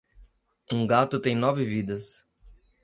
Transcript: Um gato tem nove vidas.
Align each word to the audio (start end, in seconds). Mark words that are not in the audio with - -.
Um 0.73 0.87
gato 0.87 1.19
tem 1.21 1.35
nove 1.35 1.63
vidas. 1.63 2.25